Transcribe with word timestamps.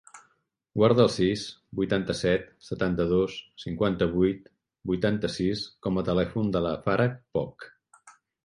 Guarda 0.81 1.03
el 1.09 1.11
sis, 1.15 1.43
vuitanta-set, 1.79 2.47
setanta-dos, 2.69 3.35
cinquanta-vuit, 3.65 4.49
vuitanta-sis 4.93 5.65
com 5.87 6.03
a 6.03 6.09
telèfon 6.11 6.53
de 6.57 6.67
la 6.69 6.77
Farah 6.89 7.09
Poch. 7.39 7.73